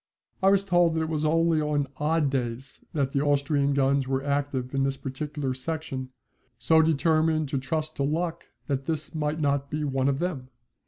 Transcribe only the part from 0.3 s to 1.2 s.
I was told that it